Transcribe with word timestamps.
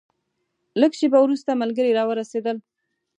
لږه 0.81 0.97
شېبه 0.99 1.19
وروسته 1.21 1.59
ملګري 1.61 1.91
راورسېدل. 1.97 2.57